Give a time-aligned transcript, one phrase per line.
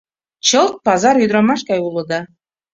[0.47, 2.19] —Чылт пазар ӱдырамаш гай улыда!